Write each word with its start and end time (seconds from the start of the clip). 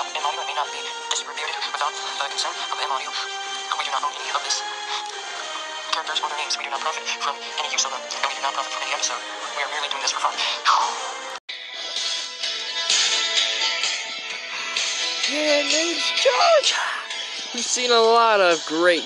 audio. 0.00 0.16
M 0.16 0.24
audio 0.24 0.42
may 0.48 0.56
not 0.56 0.68
be 0.72 0.80
distributed 1.10 1.56
without 1.72 1.92
the 1.92 2.26
consent 2.32 2.56
of 2.72 2.76
M 2.80 2.90
audio. 2.92 3.10
We 3.76 3.84
do 3.84 3.92
not 3.92 4.04
own 4.04 4.12
any 4.16 4.30
of 4.32 4.42
this 4.44 4.62
characters 5.92 6.20
or 6.24 6.28
their 6.28 6.38
names. 6.40 6.56
We 6.56 6.64
do 6.64 6.70
not 6.70 6.80
profit 6.80 7.04
from 7.20 7.36
any 7.60 7.72
use 7.72 7.84
of 7.84 7.92
them, 7.92 8.00
and 8.00 8.24
we 8.28 8.34
do 8.34 8.42
not 8.42 8.54
profit 8.54 8.72
from 8.72 8.82
any 8.84 8.94
episode. 8.96 9.20
We 9.56 9.62
are 9.62 9.70
merely 9.72 9.88
doing 9.92 10.02
this 10.02 10.12
for 10.12 10.24
fun. 10.24 10.34
Yeah, 15.28 15.62
name's 15.68 16.06
George. 16.16 16.74
We've 17.54 17.64
seen 17.64 17.90
a 17.90 18.00
lot 18.00 18.40
of 18.40 18.64
great 18.66 19.04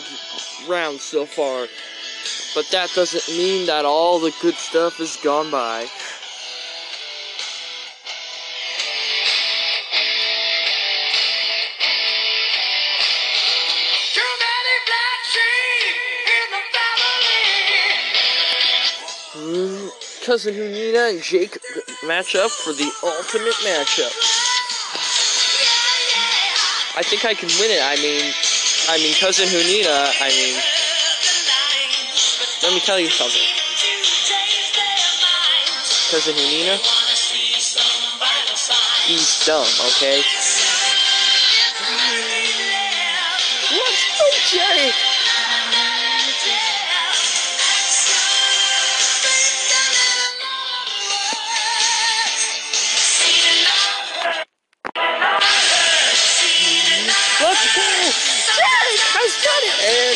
rounds 0.69 1.03
so 1.03 1.27
far, 1.27 1.67
but 2.55 2.71
that 2.71 2.91
doesn't 2.95 3.29
mean 3.37 3.67
that 3.67 3.85
all 3.85 4.21
the 4.21 4.33
good 4.41 4.55
stuff 4.55 5.01
is 5.01 5.17
gone 5.17 5.51
by. 5.51 5.89
Cousin 20.24 20.55
Hounina 20.55 21.10
and 21.10 21.20
Jake 21.23 21.59
match 22.06 22.34
up 22.34 22.51
for 22.51 22.73
the 22.73 22.91
ultimate 23.05 23.52
matchup. 23.60 24.09
I 26.96 27.02
think 27.05 27.27
I 27.27 27.34
can 27.34 27.51
win 27.60 27.69
it. 27.69 27.82
I 27.84 27.96
mean, 28.01 28.32
I 28.88 28.96
mean, 29.05 29.15
Cousin 29.20 29.45
Hounina, 29.52 30.09
I 30.24 30.29
mean, 30.32 30.56
let 32.62 32.73
me 32.73 32.80
tell 32.80 32.98
you 32.98 33.10
something. 33.10 33.45
Cousin 36.10 36.34
Hounina, 36.41 36.80
he's 39.04 39.45
dumb, 39.45 39.68
okay? 39.93 40.23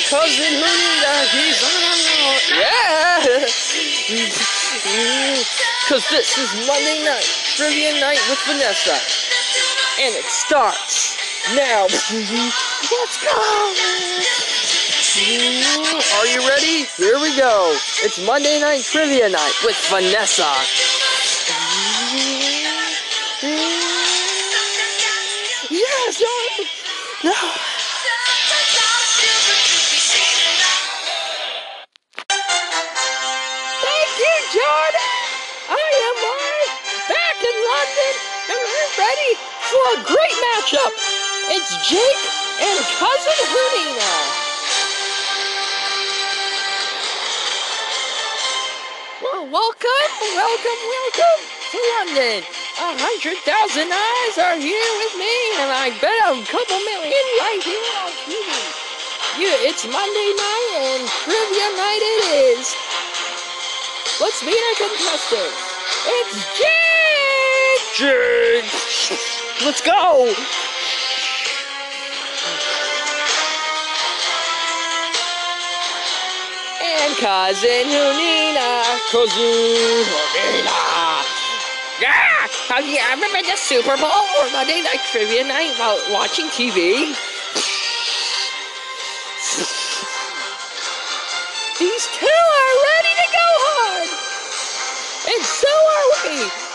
Cousin 0.09 0.57
Hounina, 0.57 1.15
he's 1.37 1.61
on. 1.69 1.99
Yeah! 2.57 3.21
Because 5.85 6.09
this 6.09 6.39
is 6.39 6.67
Monday 6.67 7.05
night, 7.05 7.29
trivia 7.57 8.01
night 8.01 8.19
with 8.31 8.39
Vanessa. 8.47 8.97
And 10.01 10.15
it 10.17 10.25
starts 10.25 11.15
now. 11.55 11.83
Let's 11.93 13.19
go! 13.21 13.37
Are 16.17 16.27
you 16.27 16.49
ready? 16.49 16.87
Here 16.97 17.21
we 17.21 17.37
go. 17.37 17.77
It's 18.03 18.19
Monday 18.25 18.61
night 18.61 18.85
trivia 18.85 19.29
night 19.29 19.55
with 19.63 19.77
Vanessa. 19.91 20.49
Yes, 25.71 26.23
no, 27.23 27.31
no. 27.31 27.68
A 39.89 39.97
great 40.05 40.37
matchup. 40.45 40.93
It's 41.49 41.73
Jake 41.89 42.25
and 42.61 42.79
Cousin 43.01 43.41
Hounina. 43.49 44.13
Well, 49.25 49.49
welcome, 49.49 50.13
welcome, 50.37 50.81
welcome 50.93 51.41
to 51.73 51.79
London. 51.97 52.45
A 52.85 53.01
hundred 53.01 53.41
thousand 53.49 53.89
eyes 53.89 54.37
are 54.37 54.61
here 54.61 54.93
with 55.01 55.15
me, 55.17 55.33
and 55.57 55.73
I 55.73 55.97
bet 56.05 56.21
a 56.21 56.37
couple 56.45 56.77
million 56.85 57.25
right 57.41 57.63
here 57.65 57.89
on 58.05 58.13
TV. 58.29 58.53
You, 59.41 59.49
it's 59.73 59.89
Monday 59.89 60.31
night, 60.37 60.69
and 60.85 61.09
trivia 61.25 61.69
night 61.81 62.03
it 62.05 62.21
is. 62.61 62.77
Let's 64.21 64.45
meet 64.45 64.61
our 64.61 64.77
contestants. 64.85 65.65
It's 66.13 66.37
Jake! 66.61 66.77
Jake! 67.97 69.45
Let's 69.65 69.81
go! 69.81 70.33
And 76.81 77.17
cousin 77.17 77.91
Hounina. 77.91 78.85
Cousin 79.11 80.05
Hounina. 80.07 81.25
Yeah! 82.01 82.47
I 82.71 83.15
remember 83.15 83.43
the 83.43 83.57
Super 83.57 83.97
Bowl 83.97 84.07
or 84.39 84.53
Monday 84.53 84.81
Night 84.83 85.01
Trivia 85.11 85.43
Night 85.43 85.75
while 85.77 85.99
watching 86.13 86.47
TV? 86.47 87.17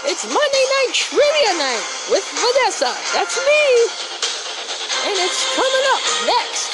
It's 0.06 0.25
Monday 0.25 0.36
Night 0.36 0.91
Trivia 0.91 1.53
Night 1.58 1.86
with 2.12 2.28
Vanessa. 2.36 2.91
That's 3.16 3.38
me! 3.40 3.64
And 5.08 5.16
it's 5.16 5.47
coming 5.56 5.86
up 5.96 6.03
next. 6.28 6.68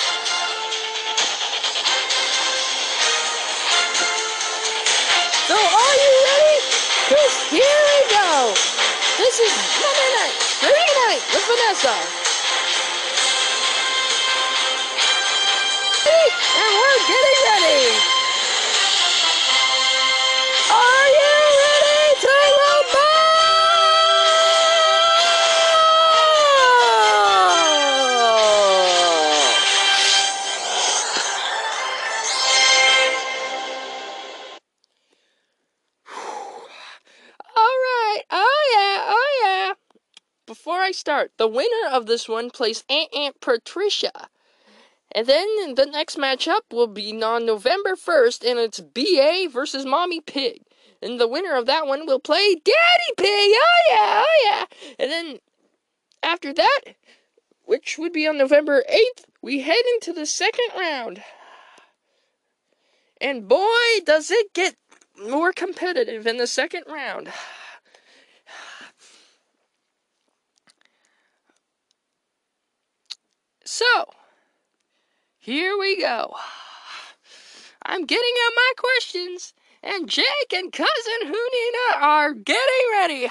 So 5.45 5.53
are 5.53 5.95
you 6.01 6.13
ready? 6.25 6.57
Cause 7.05 7.35
here 7.53 7.81
we 7.85 7.99
go. 8.09 8.53
This 9.21 9.37
is 9.37 9.53
Monday 9.77 10.09
Night 10.17 10.33
Trivia 10.57 10.93
Night 11.05 11.21
with 11.29 11.45
Vanessa. 11.45 11.93
And 16.09 16.71
we're 16.81 17.01
getting 17.05 17.37
ready. 17.45 18.18
Start, 41.09 41.31
the 41.37 41.47
winner 41.47 41.89
of 41.91 42.05
this 42.05 42.29
one 42.29 42.51
plays 42.51 42.83
Aunt 42.87 43.09
Aunt 43.15 43.41
Patricia. 43.41 44.29
And 45.11 45.25
then 45.25 45.73
the 45.73 45.87
next 45.87 46.19
matchup 46.19 46.71
will 46.71 46.85
be 46.85 47.19
on 47.23 47.47
November 47.47 47.95
1st, 47.95 48.47
and 48.47 48.59
it's 48.59 48.79
BA 48.79 49.47
versus 49.51 49.87
Mommy 49.87 50.21
Pig. 50.21 50.61
And 51.01 51.19
the 51.19 51.27
winner 51.27 51.55
of 51.55 51.65
that 51.65 51.87
one 51.87 52.05
will 52.05 52.19
play 52.19 52.53
Daddy 52.53 53.13
Pig. 53.17 53.27
Oh 53.27 53.81
yeah, 53.89 54.23
oh 54.23 54.39
yeah. 54.45 54.65
And 54.99 55.09
then 55.09 55.39
after 56.21 56.53
that, 56.53 56.81
which 57.65 57.97
would 57.97 58.13
be 58.13 58.27
on 58.27 58.37
November 58.37 58.83
8th, 58.87 59.23
we 59.41 59.61
head 59.61 59.81
into 59.95 60.13
the 60.13 60.27
second 60.27 60.67
round. 60.77 61.23
And 63.19 63.47
boy, 63.47 63.65
does 64.05 64.29
it 64.29 64.53
get 64.53 64.75
more 65.27 65.53
competitive 65.53 66.27
in 66.27 66.37
the 66.37 66.47
second 66.47 66.83
round. 66.87 67.31
So, 73.71 73.85
here 75.37 75.77
we 75.77 76.01
go. 76.01 76.33
I'm 77.83 78.03
getting 78.07 78.33
out 78.47 78.53
my 78.55 78.71
questions, 78.77 79.53
and 79.83 80.09
Jake 80.09 80.51
and 80.51 80.73
Cousin 80.73 80.87
Hounina 81.25 82.01
are 82.01 82.33
getting 82.33 82.89
ready. 82.93 83.27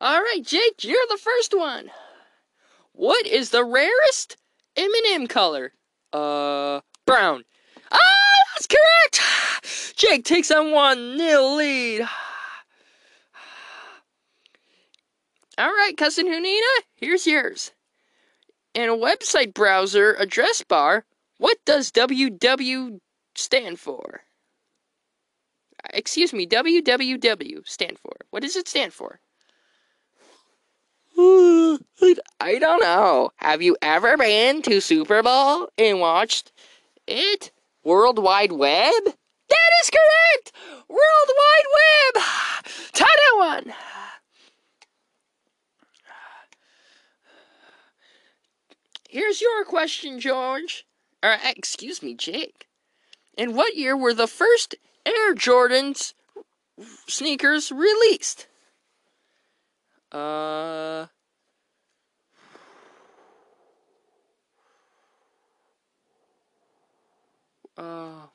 All 0.00 0.20
right, 0.20 0.42
Jake, 0.44 0.84
you're 0.84 1.04
the 1.10 1.18
first 1.18 1.52
one. 1.58 1.90
What 2.92 3.26
is 3.26 3.50
the 3.50 3.64
rarest 3.64 4.36
M&M 4.76 5.26
color? 5.26 5.72
Uh, 6.12 6.82
brown. 7.06 7.42
Ah, 7.90 7.98
that's 8.54 8.68
correct. 8.68 9.96
Jake 9.96 10.24
takes 10.24 10.52
a 10.52 10.62
one 10.62 11.16
nil 11.16 11.56
lead. 11.56 12.06
All 15.58 15.68
right, 15.68 15.94
cousin 15.96 16.26
Hounina, 16.28 16.82
here's 16.94 17.26
yours. 17.26 17.72
In 18.74 18.88
a 18.88 18.96
website 18.96 19.52
browser 19.52 20.14
address 20.14 20.62
bar, 20.62 21.04
what 21.36 21.58
does 21.66 21.92
WW 21.92 23.00
stand 23.34 23.78
for? 23.78 24.22
Uh, 25.84 25.88
excuse 25.92 26.32
me, 26.32 26.46
WWW 26.46 27.68
stand 27.68 27.98
for? 27.98 28.12
What 28.30 28.42
does 28.42 28.56
it 28.56 28.66
stand 28.66 28.94
for? 28.94 29.20
I 32.40 32.58
don't 32.58 32.80
know. 32.80 33.30
Have 33.36 33.60
you 33.60 33.76
ever 33.82 34.16
been 34.16 34.62
to 34.62 34.80
Super 34.80 35.22
Bowl 35.22 35.68
and 35.76 36.00
watched 36.00 36.50
it? 37.06 37.52
World 37.84 38.18
Wide 38.18 38.52
Web? 38.52 38.92
That 39.04 39.70
is 39.82 39.90
correct! 39.90 40.52
World 40.88 41.28
Wide 41.28 42.14
Web! 42.14 42.24
Tie 42.94 43.04
that 43.04 43.34
one! 43.36 43.74
Here's 49.12 49.42
your 49.42 49.62
question, 49.66 50.20
George. 50.20 50.86
Or, 51.22 51.36
excuse 51.44 52.02
me, 52.02 52.14
Jake. 52.14 52.66
In 53.36 53.54
what 53.54 53.76
year 53.76 53.94
were 53.94 54.14
the 54.14 54.26
first 54.26 54.74
Air 55.04 55.34
Jordans 55.34 56.14
sneakers 57.06 57.70
released? 57.70 58.46
Uh. 60.10 61.08
Uh. 67.76 68.28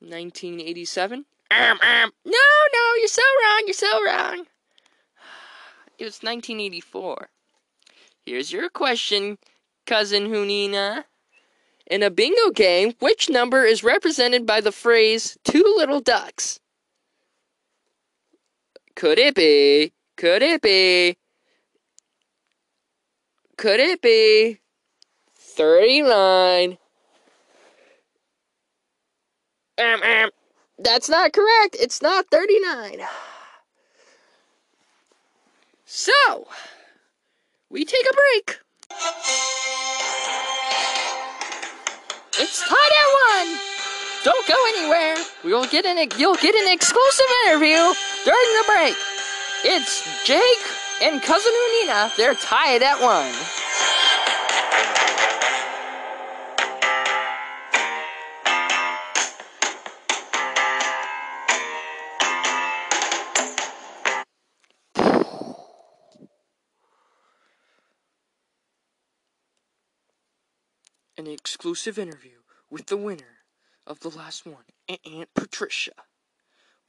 1987? 0.00 1.26
Um, 1.50 1.60
um. 1.82 2.12
No, 2.24 2.32
no, 2.32 2.94
you're 2.96 3.08
so 3.08 3.22
wrong, 3.42 3.62
you're 3.66 3.74
so 3.74 4.02
wrong. 4.02 4.46
It 5.98 6.04
was 6.04 6.22
1984. 6.22 7.28
Here's 8.26 8.52
your 8.52 8.70
question, 8.70 9.38
cousin 9.86 10.28
Hounina. 10.28 11.04
In 11.86 12.02
a 12.02 12.10
bingo 12.10 12.50
game, 12.50 12.94
which 13.00 13.28
number 13.28 13.64
is 13.64 13.84
represented 13.84 14.46
by 14.46 14.62
the 14.62 14.72
phrase 14.72 15.36
two 15.44 15.74
little 15.76 16.00
ducks? 16.00 16.58
Could 18.96 19.18
it 19.18 19.34
be? 19.34 19.92
Could 20.16 20.42
it 20.42 20.62
be? 20.62 21.18
Could 23.58 23.80
it 23.80 24.00
be? 24.00 24.60
39. 25.34 26.78
Um, 29.76 30.02
um, 30.02 30.30
that's 30.78 31.10
not 31.10 31.34
correct. 31.34 31.76
It's 31.78 32.00
not 32.00 32.26
39. 32.30 33.00
So, 35.84 36.48
we 37.74 37.84
take 37.84 38.06
a 38.08 38.14
break. 38.14 38.60
It's 42.38 42.60
tied 42.68 42.94
at 43.02 43.08
one. 43.26 43.58
Don't 44.22 44.46
go 44.46 44.54
anywhere. 44.68 45.16
We'll 45.42 45.66
get 45.66 45.84
an 45.84 45.98
you'll 46.16 46.36
get 46.36 46.54
an 46.54 46.72
exclusive 46.72 47.26
interview 47.46 47.82
during 48.24 48.50
the 48.58 48.64
break. 48.68 48.94
It's 49.64 50.06
Jake 50.24 50.64
and 51.02 51.20
cousin 51.20 51.52
Unina. 51.52 52.14
They're 52.16 52.34
tied 52.34 52.84
at 52.84 53.02
one. 53.02 53.34
Exclusive 71.64 71.98
interview 71.98 72.40
with 72.68 72.88
the 72.88 72.96
winner 72.96 73.38
of 73.86 74.00
the 74.00 74.10
last 74.10 74.44
one, 74.44 74.64
Aunt 74.86 75.32
Patricia. 75.32 75.92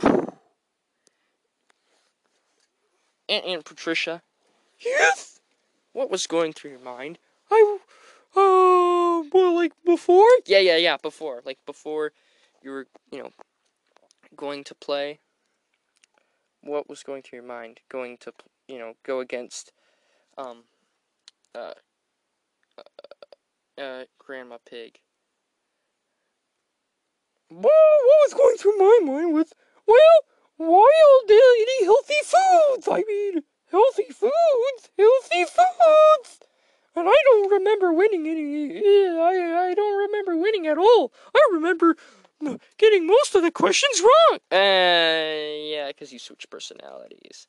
Aunt 0.04 0.36
Aunt 3.30 3.64
Patricia. 3.64 4.22
Yes. 4.78 5.40
What 5.94 6.12
was 6.12 6.28
going 6.28 6.52
through 6.52 6.72
your 6.72 6.82
mind? 6.82 7.20
I, 7.50 7.78
uh, 8.36 9.24
well, 9.32 9.56
like 9.56 9.72
before. 9.86 10.28
Yeah, 10.46 10.60
yeah, 10.60 10.76
yeah. 10.76 10.98
Before, 11.02 11.42
like 11.46 11.60
before, 11.66 12.12
you 12.62 12.72
were, 12.72 12.88
you 13.14 13.20
know, 13.20 13.30
going 14.36 14.66
to 14.66 14.76
play. 14.76 15.20
What 16.60 16.90
was 16.90 17.02
going 17.02 17.22
through 17.22 17.38
your 17.38 17.48
mind? 17.48 17.80
Going 17.88 18.18
to, 18.18 18.34
you 18.68 18.80
know, 18.80 18.96
go 19.06 19.22
against, 19.22 19.72
um, 20.38 20.66
uh, 21.58 21.76
uh, 23.78 24.06
Grandma 24.20 24.58
Pig. 24.66 25.00
Well, 27.50 27.62
what 27.62 28.20
was 28.24 28.34
going 28.34 28.58
through 28.58 28.78
my 28.78 29.00
mind 29.04 29.34
was, 29.34 29.54
well, 29.88 29.98
wild 30.58 31.30
eating 31.30 31.86
healthy 31.86 32.22
foods. 32.24 32.88
I 32.90 33.04
mean, 33.08 33.44
healthy 33.70 34.12
foods, 34.12 34.90
healthy 34.98 35.46
foods. 35.46 36.40
And 36.96 37.08
I 37.10 37.16
don't 37.26 37.52
remember 37.52 37.94
winning 37.94 38.26
any. 38.28 38.80
I 38.80 39.70
I 39.70 39.74
don't 39.74 39.98
remember 39.98 40.38
winning 40.38 40.66
at 40.66 40.78
all. 40.78 41.12
I 41.36 41.50
remember 41.52 41.98
getting 42.78 43.06
most 43.06 43.36
of 43.36 43.42
the 43.42 43.52
questions 43.52 44.02
wrong. 44.02 44.40
Uh, 44.52 44.56
yeah, 44.56 45.88
because 45.88 46.14
you 46.14 46.20
switch 46.20 46.50
personalities. 46.50 47.48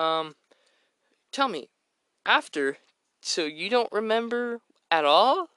Um, 0.00 0.34
tell 1.30 1.48
me, 1.48 1.68
after 2.24 2.78
so 3.20 3.44
you 3.44 3.68
don't 3.68 3.92
remember 3.92 4.60
at 4.90 5.04
all? 5.04 5.48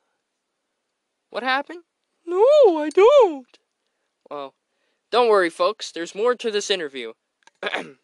What 1.29 1.43
happened? 1.43 1.83
No, 2.25 2.43
I 2.77 2.89
don't. 2.93 3.57
Well, 4.29 4.53
don't 5.11 5.29
worry, 5.29 5.49
folks. 5.49 5.93
There's 5.93 6.13
more 6.13 6.35
to 6.35 6.51
this 6.51 6.69
interview. 6.69 7.13
Alphasandrus! 7.63 7.95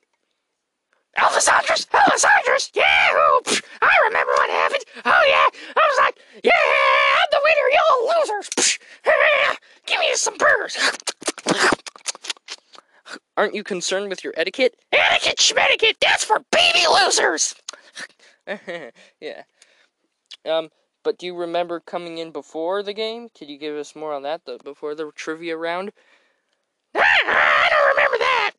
Alphasandrus! 1.89 2.71
Yeah! 2.73 3.09
I 3.81 3.99
remember 4.05 4.31
what 4.37 4.49
happened! 4.49 4.85
Oh, 5.03 5.25
yeah! 5.27 5.47
I 5.75 5.89
was 5.89 5.97
like, 5.99 6.19
yeah! 6.41 6.51
I'm 6.53 7.27
the 7.31 7.41
winner, 7.43 7.69
you 7.71 7.79
all 7.91 8.13
losers! 8.19 8.79
Give 9.85 9.99
me 9.99 10.13
some 10.13 10.37
burgers! 10.37 10.77
Aren't 13.39 13.55
you 13.55 13.63
concerned 13.63 14.09
with 14.09 14.21
your 14.21 14.33
etiquette? 14.35 14.75
Etiquette, 14.91 15.37
schmetiquette! 15.37 15.95
That's 16.01 16.25
for 16.25 16.43
baby 16.51 16.85
losers! 16.91 17.55
yeah. 19.21 19.43
Um, 20.45 20.67
but 21.05 21.17
do 21.17 21.25
you 21.25 21.33
remember 21.33 21.79
coming 21.79 22.17
in 22.17 22.31
before 22.31 22.83
the 22.83 22.91
game? 22.91 23.29
Could 23.29 23.49
you 23.49 23.57
give 23.57 23.77
us 23.77 23.95
more 23.95 24.11
on 24.11 24.23
that, 24.23 24.43
the, 24.43 24.59
before 24.61 24.93
the 24.93 25.09
trivia 25.15 25.55
round? 25.55 25.93
I 26.95 27.67
don't 27.69 27.87
remember 27.95 28.17
that. 28.17 28.51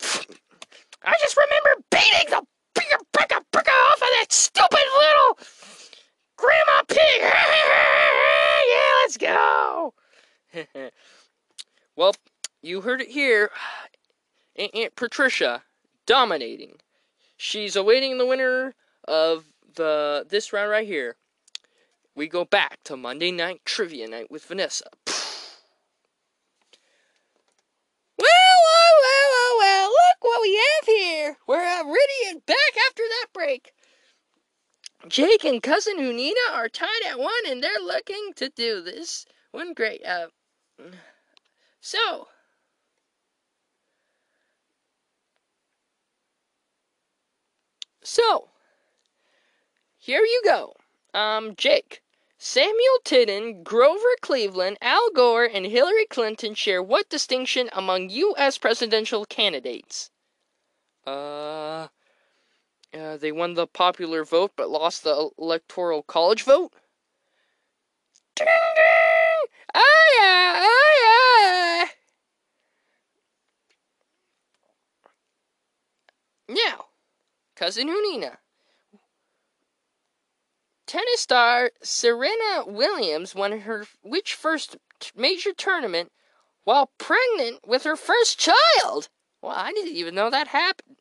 I 1.05 1.14
just 1.21 1.37
remember 1.37 1.85
beating 1.90 2.31
the 2.31 2.43
bigger 2.75 3.05
bricka 3.12 3.45
bricka 3.52 3.90
off 3.90 3.97
of 3.97 4.09
that 4.19 4.33
stupid 4.33 4.78
little 4.97 5.38
grandma 6.38 6.83
pig. 6.88 7.21
yeah, 7.21 8.93
let's 9.02 9.19
go. 9.19 9.93
well, 11.97 12.14
you 12.62 12.81
heard 12.81 13.02
it 13.02 13.09
here. 13.09 13.50
Aunt, 14.57 14.75
Aunt 14.75 14.95
Patricia 14.97 15.62
dominating. 16.07 16.76
She's 17.37 17.76
awaiting 17.76 18.19
the 18.19 18.26
winner 18.26 18.75
of 19.07 19.45
the 19.75 20.26
this 20.28 20.52
round 20.52 20.71
right 20.71 20.87
here, 20.87 21.16
we 22.14 22.28
go 22.28 22.45
back 22.45 22.78
to 22.85 22.97
Monday 22.97 23.30
night 23.30 23.62
trivia 23.64 24.09
night 24.09 24.30
with 24.30 24.45
Vanessa. 24.45 24.87
Well, 28.19 28.28
well, 28.28 28.95
well, 29.02 29.28
well, 29.33 29.59
well, 29.59 29.88
look 29.88 30.19
what 30.21 30.42
we 30.42 30.57
have 30.57 30.87
here. 30.87 31.37
We're 31.47 31.64
already 31.64 32.28
and 32.28 32.45
back 32.45 32.76
after 32.88 33.02
that 33.02 33.26
break. 33.33 33.73
Jake 35.09 35.45
and 35.45 35.62
cousin 35.62 35.97
Unina 35.99 36.52
are 36.52 36.69
tied 36.69 37.02
at 37.09 37.19
one, 37.19 37.47
and 37.47 37.62
they're 37.62 37.80
looking 37.83 38.33
to 38.37 38.50
do 38.50 38.83
this 38.83 39.25
one 39.50 39.73
great. 39.73 40.04
Uh, 40.04 40.26
so, 41.80 42.28
so 48.11 48.49
here 49.99 50.23
you 50.23 50.43
go. 50.45 50.75
Um, 51.14 51.55
Jake. 51.57 52.02
Samuel 52.43 52.99
Tilden, 53.05 53.62
Grover 53.62 54.17
Cleveland, 54.23 54.79
Al 54.81 55.11
Gore, 55.11 55.45
and 55.45 55.67
Hillary 55.67 56.07
Clinton 56.07 56.55
share 56.55 56.83
what 56.83 57.11
distinction 57.11 57.69
among 57.71 58.09
U.S. 58.09 58.57
presidential 58.57 59.26
candidates? 59.26 60.11
Uh, 61.07 61.88
uh, 62.95 63.19
they 63.19 63.31
won 63.31 63.52
the 63.55 63.67
popular 63.67 64.25
vote 64.25 64.52
but 64.57 64.71
lost 64.71 65.05
the 65.05 65.29
electoral 65.38 66.02
college 66.02 66.43
vote? 66.43 66.73
Ding, 68.37 68.47
ding! 68.47 69.47
Oh, 69.75 70.07
yeah, 70.19 70.64
oh, 70.64 71.87
yeah. 76.49 76.55
Now, 76.55 76.87
Cousin 77.61 77.88
Unina. 77.88 78.38
tennis 80.87 81.21
star 81.21 81.73
Serena 81.83 82.64
Williams 82.67 83.35
won 83.35 83.61
her 83.61 83.87
which 84.02 84.35
first 84.35 84.79
major 85.14 85.52
tournament 85.52 86.11
while 86.64 86.90
pregnant 86.97 87.59
with 87.69 87.83
her 87.83 87.97
first 87.97 88.38
child? 88.38 89.11
Well, 89.43 89.52
I 89.55 89.73
didn't 89.73 89.95
even 89.95 90.14
know 90.14 90.31
that 90.31 90.49
happened. 90.49 90.97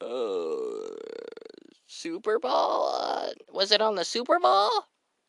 Uh, 0.00 0.94
Super 1.88 2.38
Bowl? 2.38 2.88
Uh, 2.94 3.30
was 3.52 3.72
it 3.72 3.82
on 3.82 3.96
the 3.96 4.04
Super 4.04 4.38
Bowl? 4.38 4.70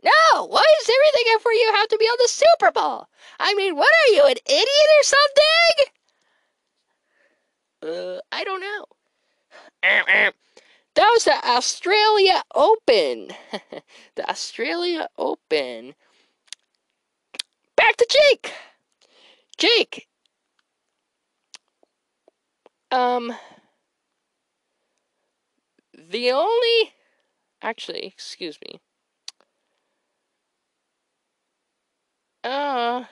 No! 0.03 0.45
Why 0.45 0.63
does 0.77 0.91
everything 0.91 1.39
for 1.39 1.53
you 1.53 1.71
have 1.73 1.87
to 1.87 1.97
be 1.97 2.05
on 2.05 2.17
the 2.21 2.29
Super 2.29 2.71
Bowl? 2.71 3.07
I 3.39 3.55
mean, 3.55 3.75
what 3.75 3.91
are 3.91 4.13
you, 4.13 4.25
an 4.25 4.37
idiot 4.45 4.89
or 4.99 5.03
something? 5.03 5.98
Uh, 7.81 8.19
I 8.31 8.43
don't 8.43 8.61
know. 8.61 8.85
That 10.95 11.09
was 11.13 11.23
the 11.23 11.47
Australia 11.47 12.43
Open. 12.53 13.29
the 14.15 14.29
Australia 14.29 15.07
Open. 15.17 15.95
Back 17.77 17.95
to 17.97 18.07
Jake. 18.09 18.53
Jake. 19.57 20.07
Um. 22.91 23.33
The 25.93 26.31
only. 26.31 26.93
Actually, 27.61 28.05
excuse 28.05 28.57
me. 28.67 28.81
Uh. 32.43 33.05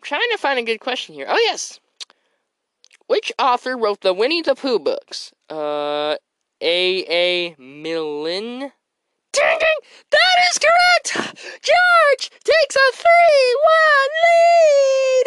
Trying 0.00 0.28
to 0.32 0.38
find 0.38 0.58
a 0.58 0.62
good 0.62 0.80
question 0.80 1.14
here. 1.14 1.26
Oh, 1.28 1.38
yes. 1.38 1.78
Which 3.12 3.30
author 3.38 3.76
wrote 3.76 4.00
the 4.00 4.14
Winnie 4.14 4.40
the 4.40 4.54
Pooh 4.54 4.78
books? 4.78 5.34
Uh, 5.50 6.16
A. 6.62 7.04
A. 7.10 7.54
Milne? 7.58 8.72
Ding 9.34 9.58
ding! 9.60 9.78
That 10.10 10.36
is 10.50 10.58
correct! 10.58 11.36
George 11.62 12.30
takes 12.42 12.74
a 12.74 12.92
3 12.94 13.04
1 13.68 14.08
lead! 14.24 15.26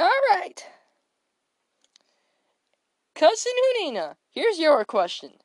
All 0.00 0.20
right. 0.32 0.66
Cousin 3.14 3.52
Hounina, 3.80 4.16
here's 4.30 4.58
your 4.58 4.84
question. 4.84 5.38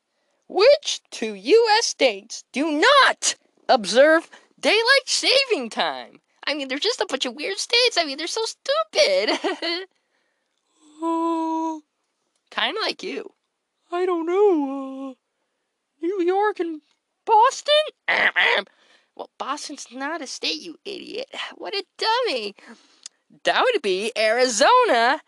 Which 0.52 1.00
two 1.12 1.34
U.S. 1.34 1.86
states 1.86 2.42
do 2.50 2.82
not 3.08 3.36
observe 3.68 4.28
daylight 4.58 5.06
saving 5.06 5.70
time? 5.70 6.22
I 6.44 6.54
mean, 6.54 6.66
they're 6.66 6.80
just 6.80 7.00
a 7.00 7.06
bunch 7.08 7.24
of 7.24 7.36
weird 7.36 7.58
states. 7.58 7.96
I 7.96 8.04
mean, 8.04 8.18
they're 8.18 8.26
so 8.26 8.44
stupid. 8.44 9.38
oh, 11.00 11.82
kind 12.50 12.76
of 12.76 12.82
like 12.82 13.00
you. 13.04 13.30
I 13.92 14.04
don't 14.04 14.26
know. 14.26 15.10
Uh, 15.10 15.14
New 16.02 16.20
York 16.20 16.58
and 16.58 16.80
Boston? 17.24 17.84
well, 19.14 19.30
Boston's 19.38 19.86
not 19.92 20.20
a 20.20 20.26
state, 20.26 20.60
you 20.60 20.78
idiot. 20.84 21.28
What 21.54 21.74
a 21.74 21.84
dummy. 21.96 22.56
That 23.44 23.62
would 23.62 23.82
be 23.82 24.10
Arizona 24.18 25.20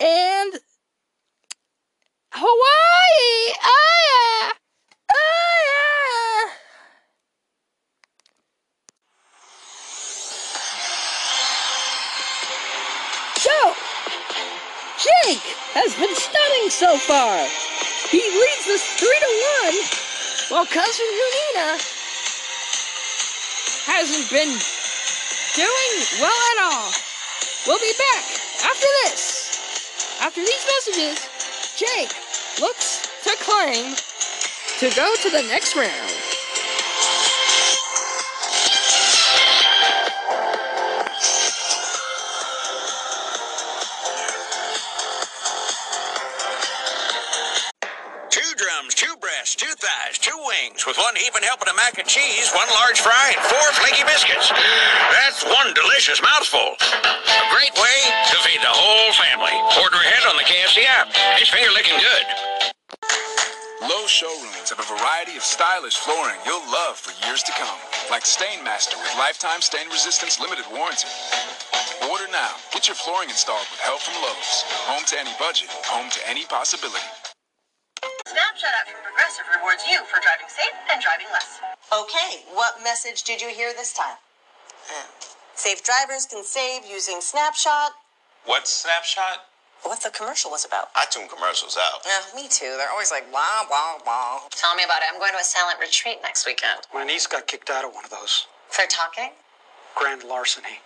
and 0.00 0.54
Hawaii. 2.34 3.54
Ah, 3.62 3.94
yeah. 4.10 4.50
Ah, 5.06 5.54
yeah. 5.70 6.50
So, 13.38 13.54
Jake 14.98 15.46
has 15.78 15.94
been 15.94 16.10
stunning 16.18 16.70
so 16.74 16.98
far. 16.98 17.38
He 18.10 18.18
leads 18.18 18.66
us 18.66 18.82
three 18.98 19.14
to 19.14 19.30
one, 19.62 19.78
while 20.50 20.66
cousin 20.66 21.06
Junina 21.06 21.78
hasn't 23.86 24.26
been 24.34 24.58
doing 25.54 25.92
well 26.18 26.42
at 26.50 26.58
all. 26.66 26.90
We'll 27.68 27.78
be 27.78 27.94
back 27.94 28.26
after 28.66 28.90
this. 29.06 30.18
After 30.20 30.40
these 30.40 30.66
messages, 30.66 31.30
Jake 31.78 32.23
looks 32.60 33.08
to 33.24 33.30
claim 33.40 33.94
to 34.78 34.94
go 34.96 35.14
to 35.22 35.30
the 35.30 35.42
next 35.48 35.76
round. 35.76 36.23
One 51.14 51.22
heaping 51.22 51.46
helping 51.46 51.70
of 51.70 51.78
mac 51.78 51.94
and 51.94 52.10
cheese, 52.10 52.50
one 52.58 52.66
large 52.74 52.98
fry, 52.98 53.38
and 53.38 53.42
four 53.46 53.62
flaky 53.78 54.02
biscuits. 54.02 54.50
That's 55.14 55.46
one 55.46 55.70
delicious 55.70 56.18
mouthful. 56.18 56.74
A 56.74 57.46
great 57.54 57.70
way 57.78 57.98
to 58.34 58.36
feed 58.42 58.58
the 58.58 58.74
whole 58.74 59.14
family. 59.14 59.54
Order 59.78 60.02
ahead 60.02 60.26
on 60.26 60.34
the 60.34 60.42
KFC 60.42 60.82
app. 60.82 61.14
It's 61.38 61.54
finger 61.54 61.70
licking 61.70 61.94
good. 62.02 62.26
Lowe's 63.86 64.10
showrooms 64.10 64.74
have 64.74 64.82
a 64.82 64.88
variety 64.90 65.38
of 65.38 65.46
stylish 65.46 65.94
flooring 66.02 66.42
you'll 66.42 66.66
love 66.66 66.98
for 66.98 67.14
years 67.22 67.46
to 67.46 67.54
come, 67.54 67.78
like 68.10 68.26
Stainmaster 68.26 68.98
with 68.98 69.14
lifetime 69.14 69.62
stain 69.62 69.86
resistance 69.94 70.42
limited 70.42 70.66
warranty. 70.74 71.06
Order 72.10 72.26
now. 72.34 72.58
Get 72.74 72.90
your 72.90 72.98
flooring 72.98 73.30
installed 73.30 73.70
with 73.70 73.78
help 73.86 74.02
from 74.02 74.18
Lowe's. 74.18 74.66
Home 74.90 75.06
to 75.06 75.14
any 75.14 75.30
budget, 75.38 75.70
home 75.86 76.10
to 76.10 76.20
any 76.26 76.42
possibility. 76.50 77.06
Snapshot 78.26 79.03
app 79.38 79.46
Progressive 79.46 79.60
rewards 79.60 79.84
you 79.88 79.98
for 80.06 80.20
driving 80.22 80.48
safe 80.48 80.74
and 80.92 81.02
driving 81.02 81.26
less. 81.32 81.60
Okay, 81.92 82.44
what 82.54 82.82
message 82.82 83.22
did 83.22 83.40
you 83.40 83.48
hear 83.48 83.72
this 83.72 83.92
time? 83.92 84.16
Uh, 84.90 85.04
Safe 85.54 85.82
drivers 85.84 86.26
can 86.26 86.42
save 86.42 86.82
using 86.84 87.20
Snapshot. 87.20 87.92
What 88.44 88.66
Snapshot? 88.66 89.46
What 89.82 90.02
the 90.02 90.10
commercial 90.10 90.50
was 90.50 90.64
about. 90.64 90.88
I 90.96 91.04
tune 91.10 91.28
commercials 91.28 91.76
out. 91.78 92.00
Yeah, 92.04 92.18
me 92.34 92.48
too. 92.48 92.74
They're 92.78 92.90
always 92.90 93.10
like, 93.12 93.30
wow, 93.32 93.66
wow, 93.70 93.98
wow. 94.06 94.40
Tell 94.50 94.74
me 94.74 94.82
about 94.82 94.98
it. 94.98 95.12
I'm 95.12 95.20
going 95.20 95.32
to 95.32 95.38
a 95.38 95.44
silent 95.44 95.78
retreat 95.78 96.18
next 96.22 96.46
weekend. 96.46 96.80
My 96.92 97.04
niece 97.04 97.26
got 97.26 97.46
kicked 97.46 97.70
out 97.70 97.84
of 97.84 97.94
one 97.94 98.04
of 98.04 98.10
those. 98.10 98.46
For 98.70 98.84
talking? 98.88 99.30
Grand 99.94 100.24
larceny. 100.24 100.80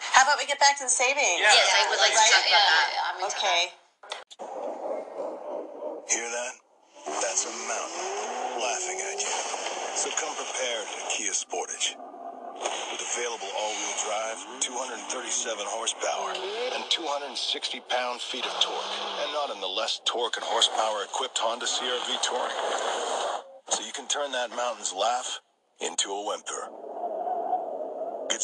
How 0.00 0.22
about 0.24 0.38
we 0.38 0.46
get 0.46 0.58
back 0.58 0.78
to 0.78 0.84
the 0.84 0.90
savings? 0.90 1.38
Yeah. 1.38 1.52
Yes, 1.52 1.70
I 1.76 1.90
would 1.90 1.98
like 2.00 2.10
to 2.10 2.16
Right? 2.16 2.32
talk 2.32 2.46
about 2.48 2.66
that. 2.66 2.88
I'm 3.06 3.24
Okay. 3.30 4.65
Hear 6.08 6.30
that? 6.30 6.54
That's 7.20 7.46
a 7.46 7.50
mountain 7.50 8.62
laughing 8.62 8.98
at 9.10 9.18
you. 9.20 9.32
So 9.96 10.10
come 10.14 10.34
prepared 10.36 10.86
to 10.86 11.00
Kia 11.10 11.32
Sportage. 11.32 11.96
With 12.92 13.02
available 13.02 13.48
all-wheel 13.58 13.96
drive, 14.06 14.60
237 14.60 15.66
horsepower, 15.66 16.30
and 16.74 16.84
260 16.90 17.80
pound-feet 17.90 18.46
of 18.46 18.54
torque, 18.60 18.92
and 19.20 19.32
not 19.32 19.50
in 19.50 19.60
the 19.60 19.66
less 19.66 20.00
torque 20.06 20.36
and 20.36 20.44
horsepower 20.46 21.02
equipped 21.04 21.38
Honda 21.38 21.66
CRV 21.66 22.22
Touring. 22.22 22.54
So 23.70 23.84
you 23.84 23.92
can 23.92 24.06
turn 24.06 24.30
that 24.32 24.50
mountain's 24.50 24.94
laugh 24.94 25.40
into 25.80 26.10
a 26.10 26.24
whimper. 26.24 26.85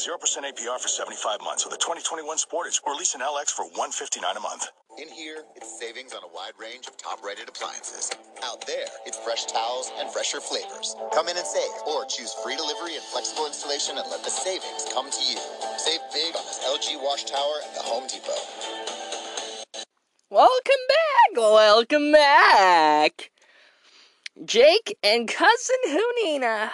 Get 0.02 0.20
0% 0.20 0.42
APR 0.42 0.80
for 0.80 0.88
75 0.88 1.40
months 1.42 1.64
with 1.64 1.74
a 1.74 1.78
2021 1.78 2.36
Sportage, 2.36 2.80
or 2.84 2.94
lease 2.94 3.14
an 3.14 3.20
LX 3.20 3.50
for 3.50 3.64
159 3.64 4.36
a 4.36 4.40
month. 4.40 4.66
In 4.98 5.08
here, 5.08 5.44
it's 5.54 5.78
savings 5.78 6.12
on 6.12 6.22
a 6.24 6.34
wide 6.34 6.54
range 6.58 6.86
of 6.88 6.96
top 6.96 7.22
rated 7.24 7.48
appliances. 7.48 8.10
Out 8.42 8.66
there, 8.66 8.86
it's 9.06 9.18
fresh 9.18 9.44
towels 9.46 9.92
and 9.98 10.10
fresher 10.10 10.40
flavors. 10.40 10.96
Come 11.14 11.28
in 11.28 11.36
and 11.36 11.46
save, 11.46 11.70
or 11.86 12.04
choose 12.06 12.34
free 12.42 12.56
delivery 12.56 12.94
and 12.94 13.04
flexible 13.04 13.46
installation 13.46 13.98
and 13.98 14.08
let 14.10 14.24
the 14.24 14.30
savings 14.30 14.86
come 14.92 15.10
to 15.10 15.22
you. 15.22 15.38
Save 15.78 16.00
big 16.12 16.34
on 16.34 16.44
this 16.46 16.60
LG 16.66 17.02
wash 17.02 17.24
tower 17.24 17.62
at 17.62 17.74
the 17.74 17.82
Home 17.82 18.06
Depot. 18.08 18.42
Welcome 20.30 20.82
back. 20.88 21.36
Welcome 21.36 22.12
back. 22.12 23.30
Jake 24.44 24.96
and 25.02 25.28
cousin 25.28 25.76
Hounina. 25.86 26.70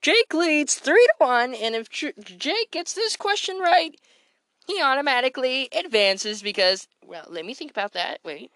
Jake 0.00 0.32
leads 0.32 0.76
three 0.76 1.06
to 1.06 1.24
one, 1.24 1.54
and 1.54 1.74
if 1.74 1.88
Jake 1.90 2.70
gets 2.70 2.94
this 2.94 3.16
question 3.16 3.58
right, 3.58 3.94
he 4.66 4.80
automatically 4.82 5.68
advances 5.72 6.42
because, 6.42 6.86
well, 7.04 7.24
let 7.28 7.44
me 7.44 7.54
think 7.54 7.70
about 7.70 7.92
that. 7.94 8.20
Wait. 8.24 8.50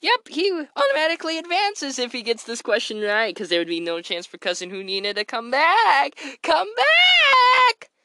Yep, 0.00 0.28
he 0.28 0.66
automatically 0.76 1.38
advances 1.38 1.98
if 2.00 2.10
he 2.10 2.22
gets 2.22 2.42
this 2.42 2.60
question 2.60 3.00
right, 3.00 3.32
because 3.32 3.50
there 3.50 3.60
would 3.60 3.68
be 3.68 3.78
no 3.78 4.00
chance 4.00 4.26
for 4.26 4.36
Cousin 4.36 4.70
Hounina 4.70 5.14
to 5.14 5.24
come 5.24 5.50
back. 5.50 6.18
Come 6.42 6.68
back! 6.76 7.88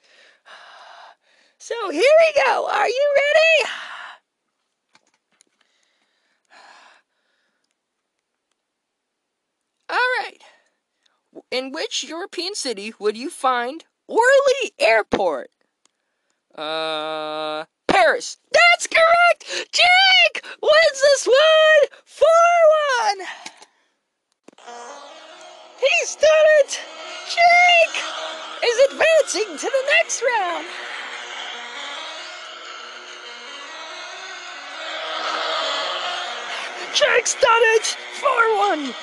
So 1.59 1.89
here 1.89 2.01
we 2.01 2.33
go. 2.45 2.69
Are 2.71 2.87
you 2.87 3.15
ready? 3.17 3.69
All 9.89 9.97
right. 10.19 10.41
In 11.51 11.71
which 11.71 12.03
European 12.03 12.55
city 12.55 12.93
would 12.99 13.17
you 13.17 13.29
find 13.29 13.85
Orly 14.07 14.73
Airport? 14.79 15.51
Uh, 16.55 17.65
Paris. 17.87 18.37
That's 18.51 18.87
correct! 18.87 19.71
Jake 19.71 20.45
wins 20.61 21.01
this 21.01 21.27
one! 21.27 21.89
4 22.05 22.27
1! 23.15 23.27
He's 25.79 26.15
done 26.15 26.47
it! 26.61 26.79
Jake 27.27 28.03
is 28.63 28.91
advancing 28.91 29.57
to 29.57 29.71
the 29.71 29.83
next 29.93 30.21
round! 30.23 30.65
Jake's 36.93 37.35
done 37.35 37.63
it! 37.75 37.97
4 38.19 38.57
1! 38.57 38.95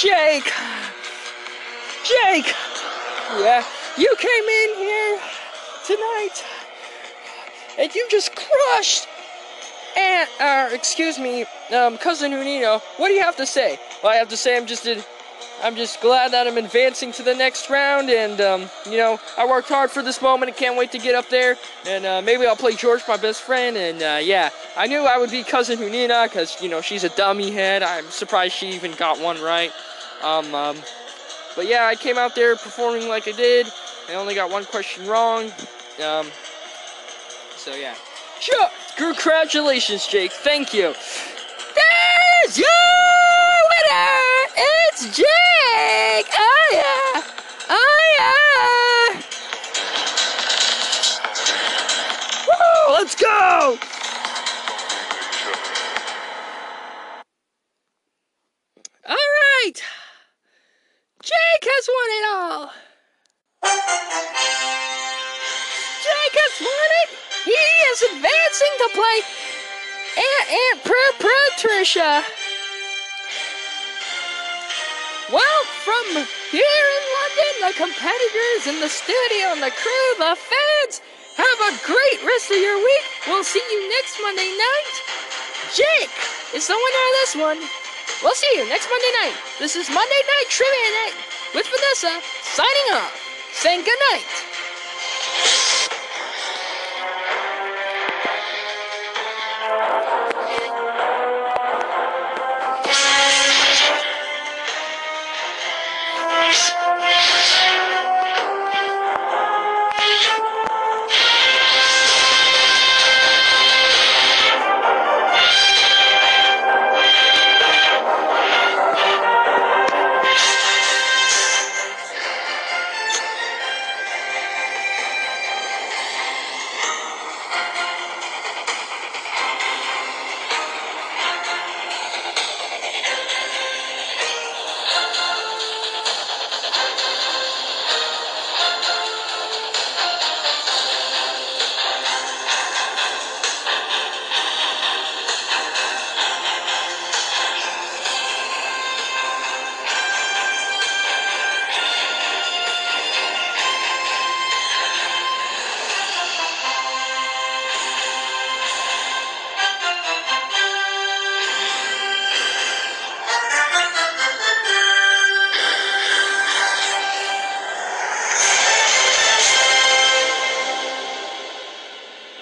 Jake! 0.00 0.50
Jake! 2.04 2.54
Yeah, 3.38 3.62
you 3.98 4.16
came 4.18 4.44
in 4.44 4.74
here 4.76 5.20
tonight 5.86 6.42
and 7.78 7.94
you 7.94 8.06
just 8.08 8.34
crushed 8.34 9.06
Aunt, 9.98 10.30
uh, 10.40 10.68
excuse 10.72 11.18
me, 11.18 11.44
um, 11.74 11.98
cousin 11.98 12.32
Junino. 12.32 12.80
What 12.96 13.08
do 13.08 13.14
you 13.14 13.20
have 13.20 13.36
to 13.36 13.46
say? 13.46 13.78
Well, 14.02 14.10
I 14.10 14.16
have 14.16 14.30
to 14.30 14.38
say 14.38 14.56
I'm 14.56 14.66
just, 14.66 14.88
I'm 15.62 15.76
just 15.76 16.00
glad 16.00 16.32
that 16.32 16.46
I'm 16.46 16.56
advancing 16.56 17.12
to 17.12 17.22
the 17.22 17.34
next 17.34 17.68
round, 17.68 18.08
and 18.08 18.40
um, 18.40 18.70
you 18.86 18.96
know, 18.96 19.20
I 19.36 19.46
worked 19.46 19.68
hard 19.68 19.90
for 19.90 20.02
this 20.02 20.22
moment 20.22 20.48
and 20.48 20.56
can't 20.56 20.78
wait 20.78 20.92
to 20.92 20.98
get 20.98 21.14
up 21.14 21.28
there. 21.28 21.56
And 21.86 22.06
uh, 22.06 22.22
maybe 22.22 22.46
I'll 22.46 22.56
play 22.56 22.74
George, 22.74 23.02
my 23.06 23.16
best 23.18 23.42
friend. 23.42 23.76
And 23.76 24.02
uh, 24.02 24.20
yeah, 24.22 24.48
I 24.76 24.86
knew 24.86 25.00
I 25.00 25.18
would 25.18 25.30
be 25.30 25.42
cousin 25.42 25.78
Junina 25.78 26.24
because 26.24 26.62
you 26.62 26.70
know 26.70 26.80
she's 26.80 27.04
a 27.04 27.10
dummy 27.10 27.50
head. 27.50 27.82
I'm 27.82 28.06
surprised 28.06 28.54
she 28.54 28.70
even 28.70 28.92
got 28.92 29.20
one 29.20 29.42
right. 29.42 29.72
Um, 30.22 30.54
um, 30.54 30.76
but 31.56 31.66
yeah, 31.66 31.86
I 31.86 31.94
came 31.94 32.18
out 32.18 32.34
there 32.34 32.56
performing 32.56 33.08
like 33.08 33.26
I 33.26 33.32
did. 33.32 33.66
I 34.08 34.14
only 34.14 34.34
got 34.34 34.50
one 34.50 34.64
question 34.64 35.06
wrong. 35.06 35.50
Um, 36.04 36.26
so 37.56 37.74
yeah. 37.74 37.94
Sure. 38.40 38.68
Congratulations, 38.96 40.06
Jake. 40.06 40.32
Thank 40.32 40.74
you. 40.74 40.94
There's 41.74 42.58
your 42.58 42.66
winner. 43.70 44.20
It's 44.56 45.16
Jake. 45.16 45.26
Oh 46.36 46.68
yeah. 46.72 47.22
Oh 47.68 48.00
yeah. 48.18 49.22
Woo, 52.48 52.94
let's 52.94 53.14
go. 53.14 53.78
Jake 61.60 61.72
has 61.76 61.88
won 61.92 62.10
it 62.16 62.24
all. 62.32 62.72
Jake 66.00 66.36
has 66.40 66.56
won 66.56 66.90
it. 67.04 67.08
He 67.44 67.62
is 67.92 68.00
advancing 68.16 68.74
to 68.80 68.88
play 68.96 69.18
Aunt 70.16 70.46
Aunt 70.56 70.78
Pr- 70.88 71.16
Patricia. 71.20 72.24
Well, 75.28 75.60
from 75.84 76.24
here 76.48 76.86
in 76.96 77.04
London, 77.20 77.52
the 77.60 77.74
competitors 77.76 78.62
in 78.64 78.80
the 78.80 78.88
studio 78.88 79.52
and 79.52 79.60
the 79.60 79.76
crew, 79.76 80.08
the 80.16 80.40
fans, 80.40 81.04
have 81.36 81.60
a 81.68 81.76
great 81.84 82.24
rest 82.24 82.48
of 82.48 82.56
your 82.56 82.78
week. 82.80 83.04
We'll 83.28 83.44
see 83.44 83.60
you 83.60 83.80
next 84.00 84.16
Monday 84.22 84.48
night. 84.48 84.96
Jake 85.76 86.16
is 86.56 86.64
the 86.72 86.78
winner 86.80 87.04
of 87.04 87.14
this 87.20 87.34
one. 87.36 87.60
We'll 88.24 88.36
see 88.36 88.48
you 88.56 88.64
next 88.64 88.88
Monday 88.88 89.12
night. 89.28 89.36
This 89.58 89.76
is 89.76 89.92
Monday 89.92 90.22
Night 90.24 90.48
Trivia 90.48 90.90
Night 91.04 91.29
with 91.54 91.66
Vanessa, 91.66 92.20
signing 92.42 92.88
off, 92.94 93.12
saying 93.52 93.82
good 93.84 93.98
night. 94.12 94.49